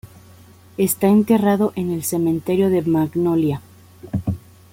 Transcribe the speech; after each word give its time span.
Está 0.79 1.09
enterrado 1.09 1.73
en 1.75 1.91
el 1.91 2.03
cementerio 2.03 2.71
de 2.71 2.81
Magnolia. 2.81 3.61